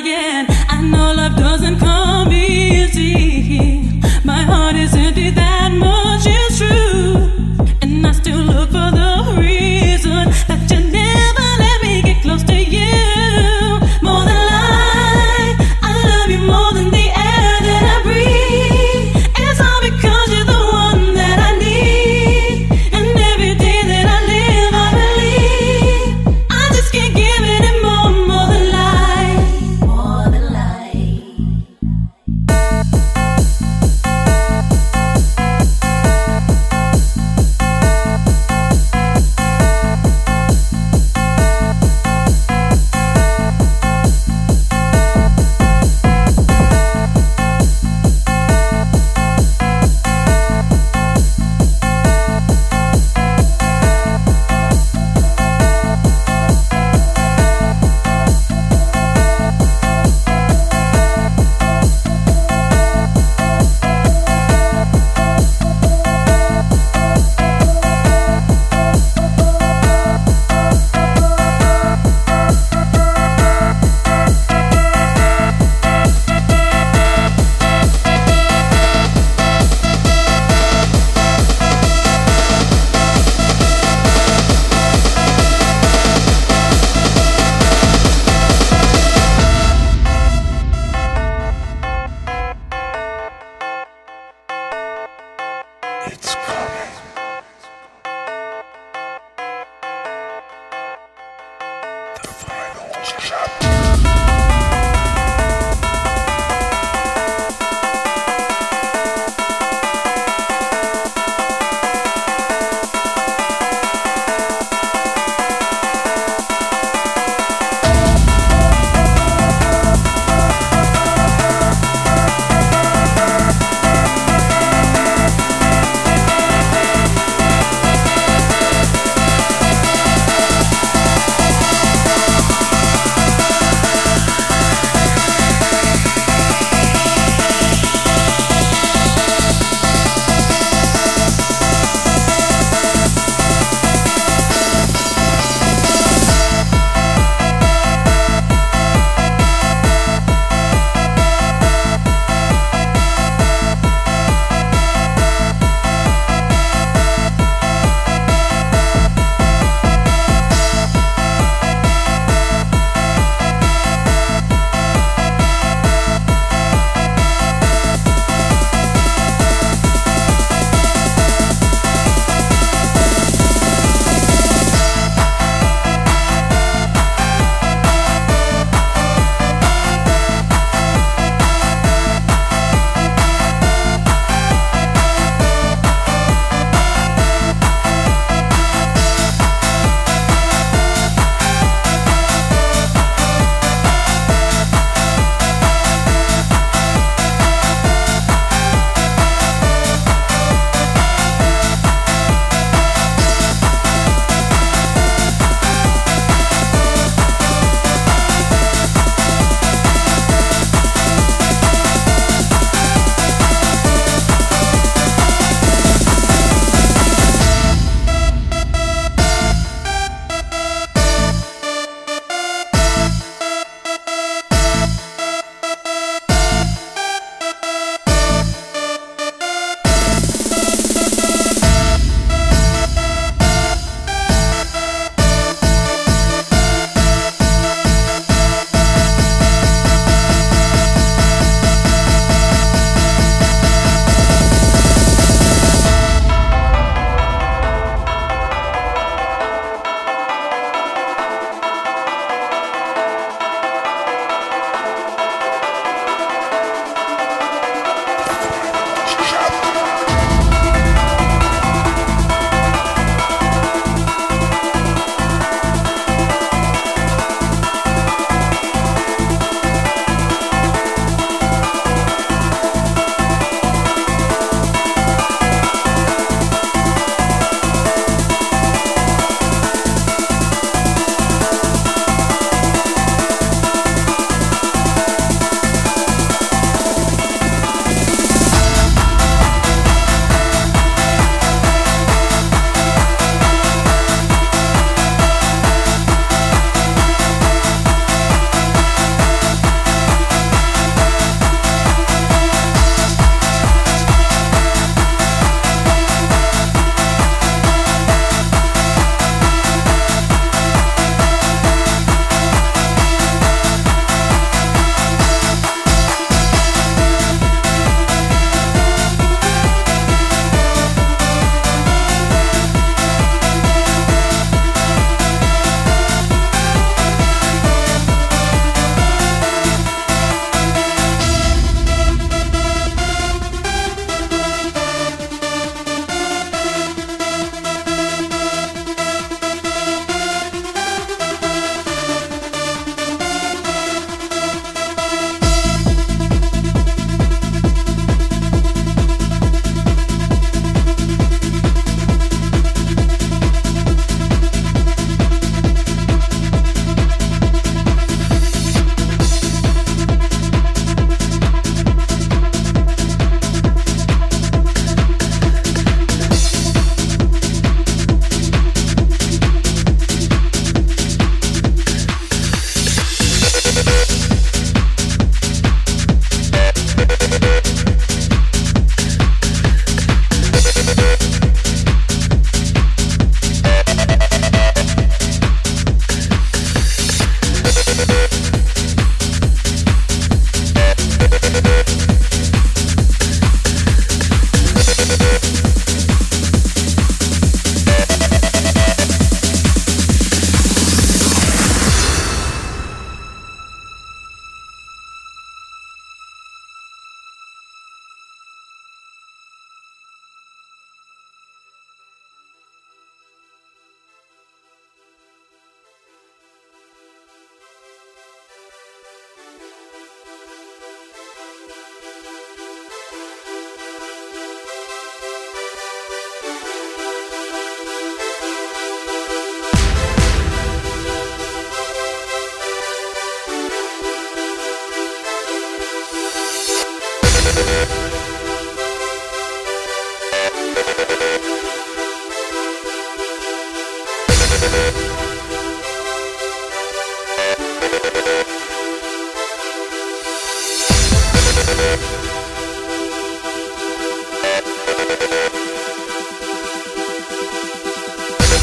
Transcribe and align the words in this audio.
denying. 0.00 0.31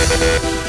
Música 0.10 0.69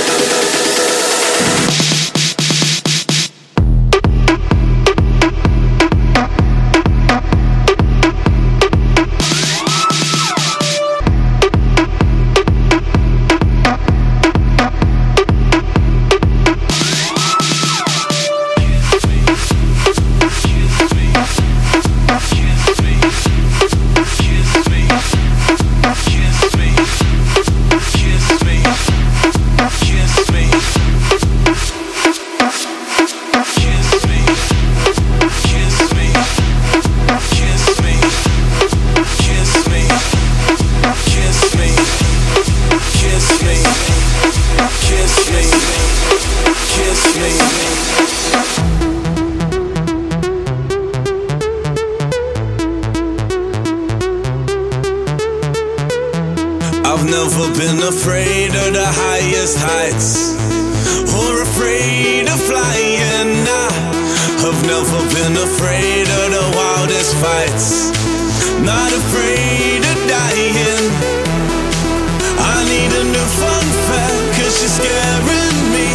She's 74.61 74.73
scaring 74.73 75.71
me, 75.73 75.87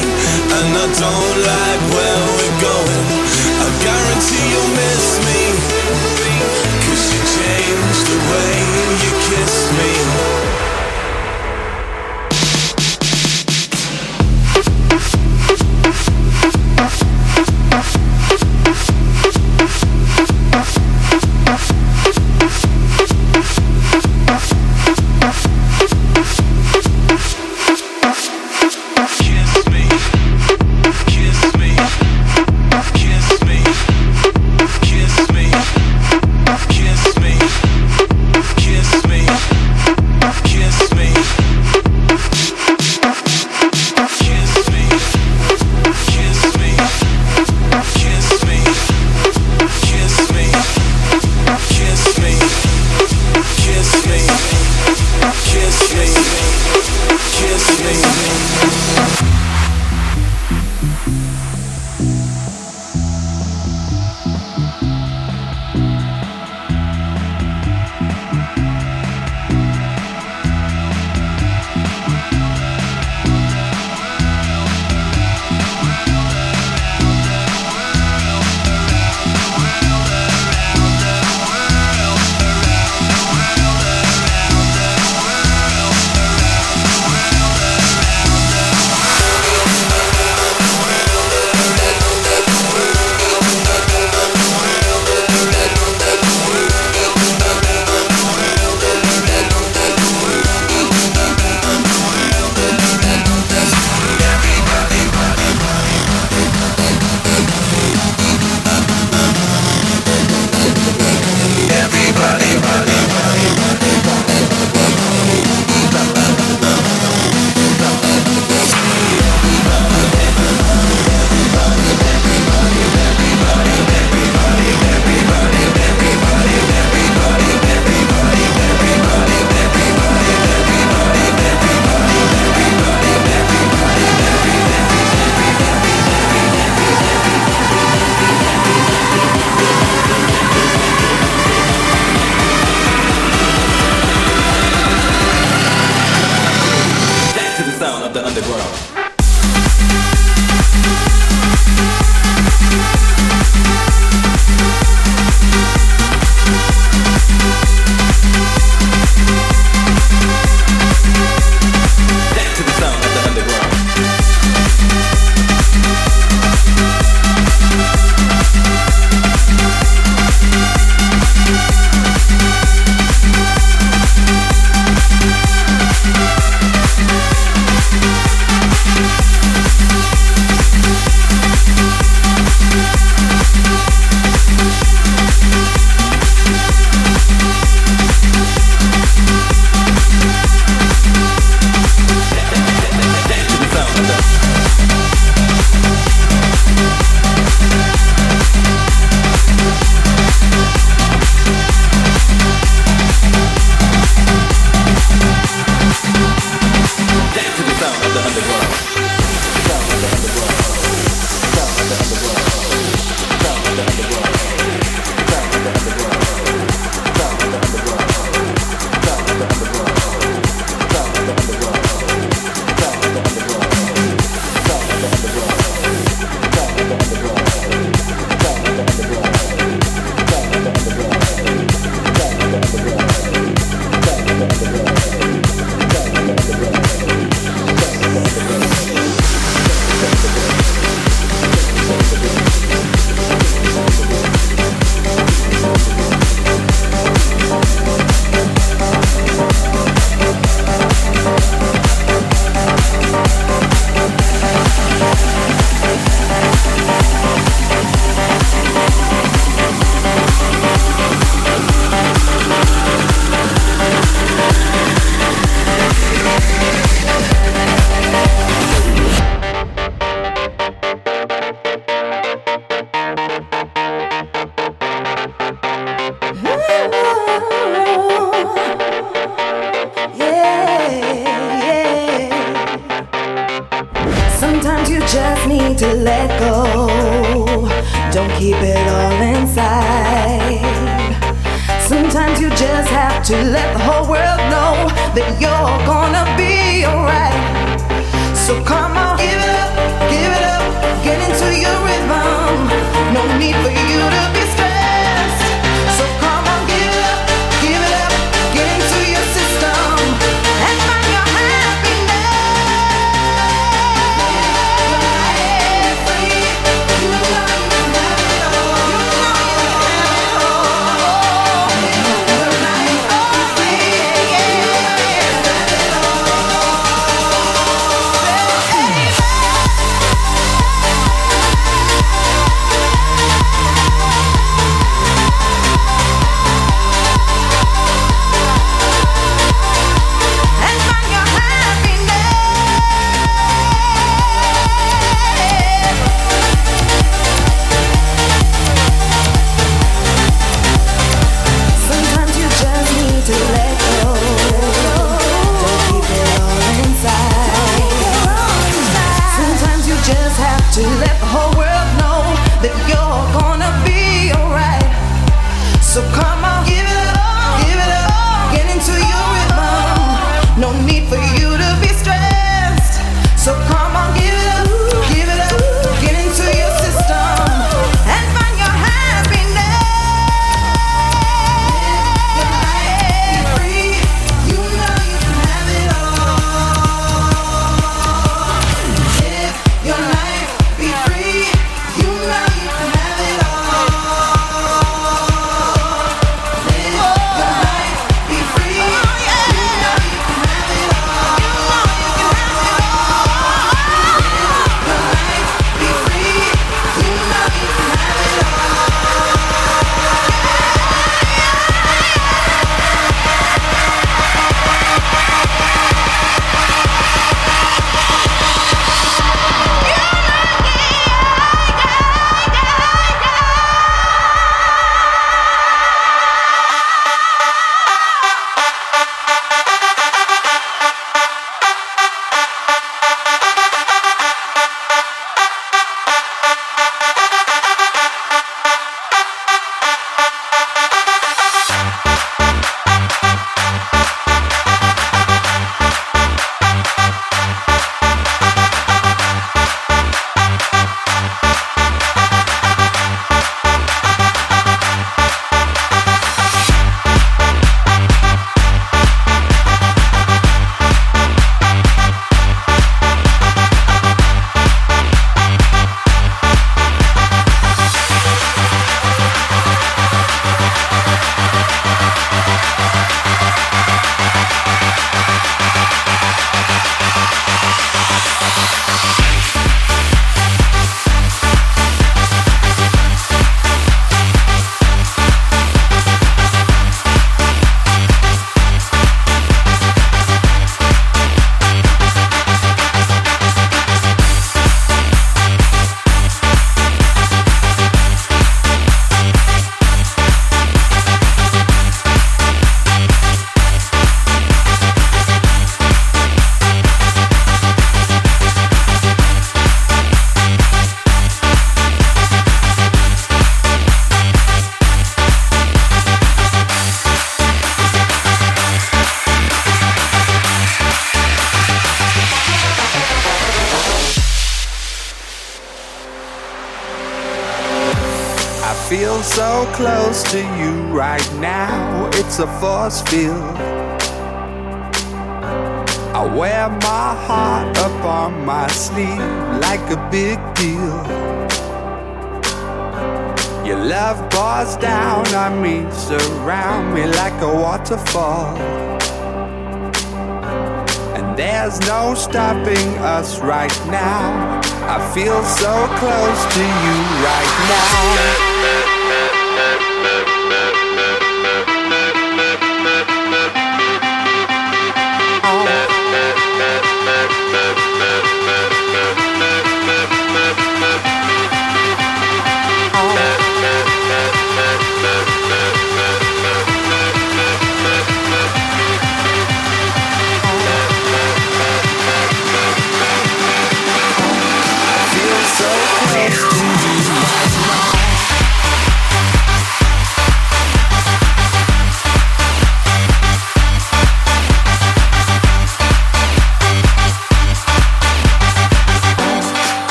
and 0.56 0.76
I 0.76 0.86
don't 0.98 1.38
like 1.46 1.94
when. 1.94 2.05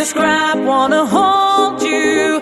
Describe. 0.00 0.64
Wanna 0.64 1.04
hold 1.04 1.82
you 1.82 2.40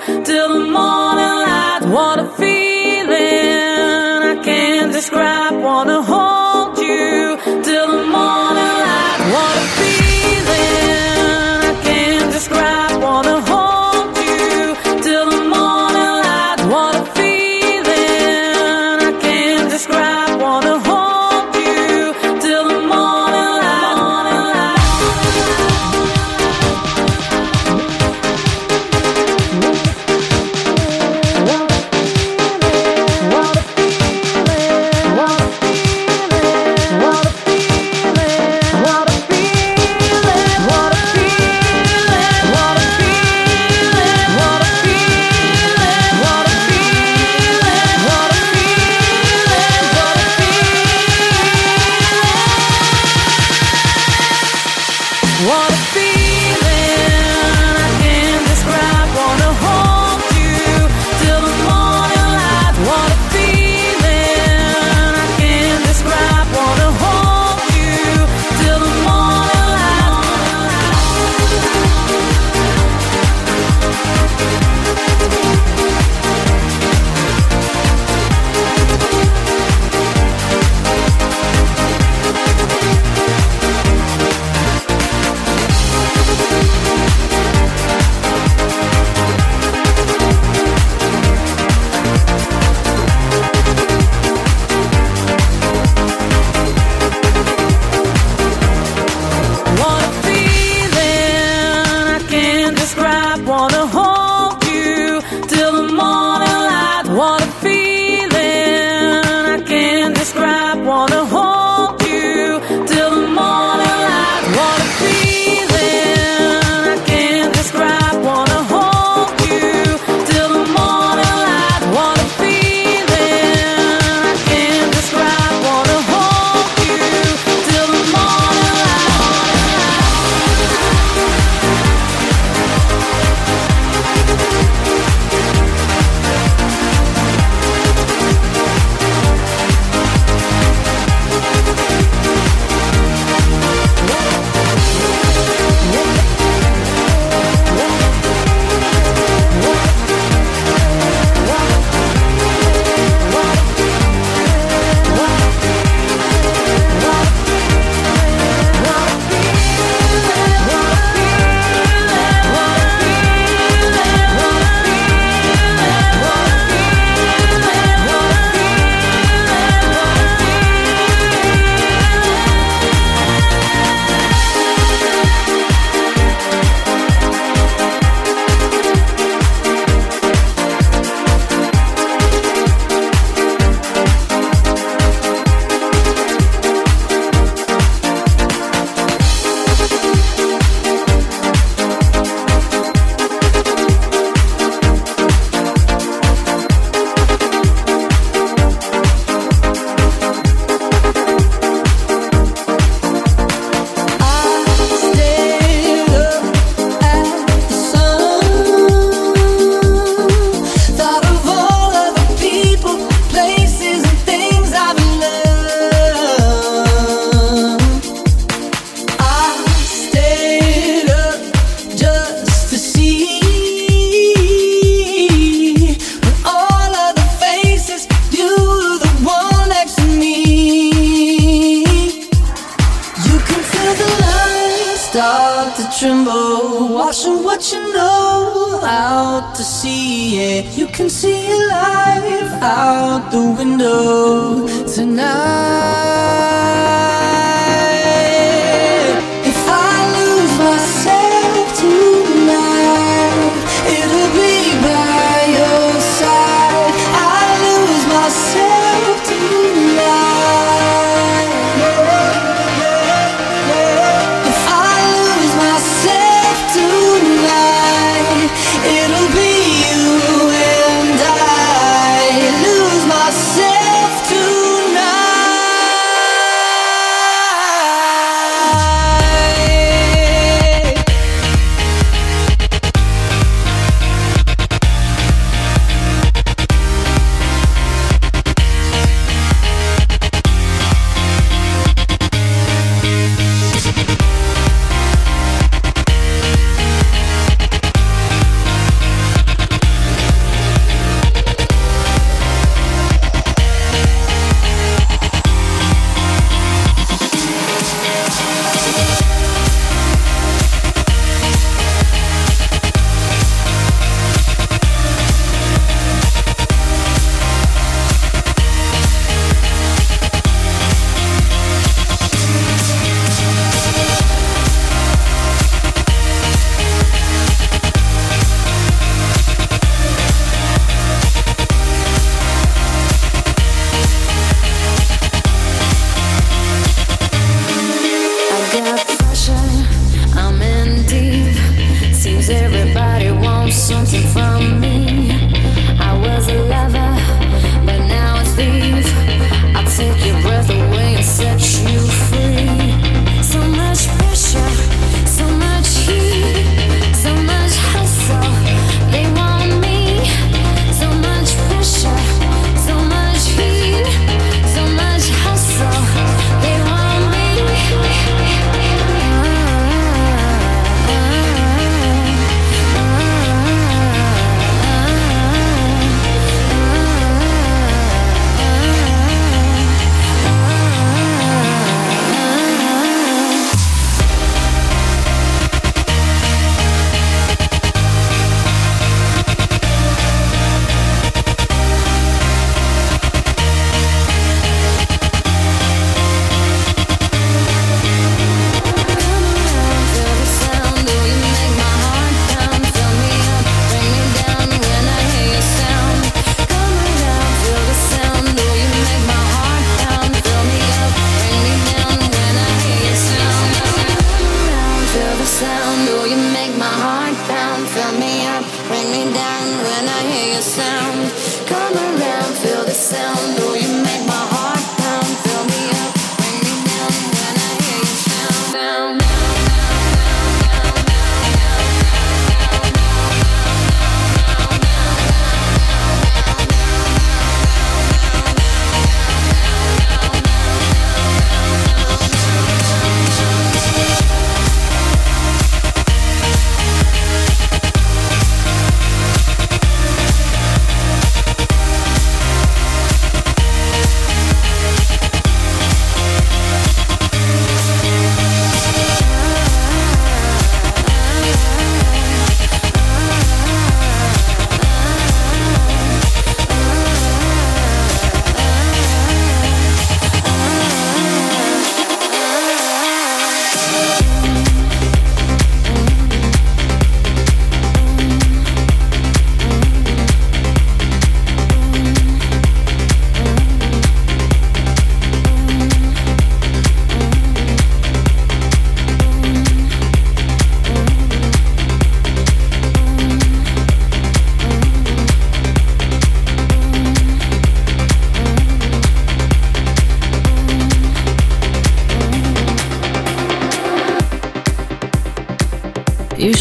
out 238.88 239.54
to 239.54 239.62
see 239.62 240.38
it. 240.40 240.76
You 240.78 240.86
can 240.86 241.10
see 241.10 241.46
your 241.48 241.68
life 241.68 242.52
out 242.62 243.30
the 243.30 243.42
window 243.58 244.66
tonight. 244.86 246.18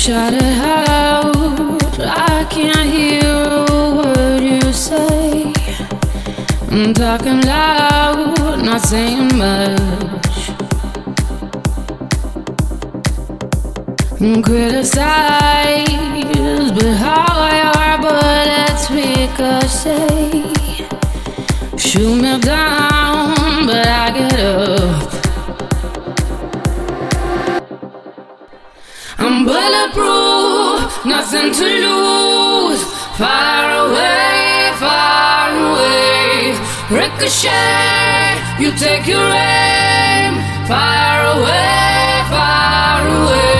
Shout 0.08 0.34
it 0.36 0.42
out. 0.42 1.36
I 2.00 2.48
can't 2.50 2.90
hear 2.90 3.20
a 3.26 3.94
word 3.94 4.42
you 4.42 4.72
say. 4.72 5.52
I'm 6.72 6.94
talking 6.94 7.42
loud, 7.42 8.64
not 8.64 8.80
saying 8.84 9.38
much. 9.38 10.52
I'm 14.22 14.42
criticized, 14.42 15.92
but 16.76 16.94
how 17.04 17.28
are 17.76 17.98
bullets 18.00 18.90
ricochet? 18.90 20.54
Shoot 21.78 22.22
me 22.22 22.40
down, 22.40 23.68
but 23.68 23.86
I 23.86 24.12
get 24.16 24.40
up. 24.40 25.07
prove, 29.98 31.06
nothing 31.06 31.50
to 31.60 31.68
lose. 31.86 32.84
Far 33.22 33.66
away, 33.84 34.72
far 34.86 35.50
away. 35.68 36.54
Ricochet, 37.00 38.38
you 38.62 38.70
take 38.86 39.06
your 39.08 39.28
aim. 39.34 40.34
Far 40.72 41.18
away, 41.36 42.24
far 42.30 43.02
away. 43.18 43.57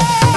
Yeah. 0.00 0.29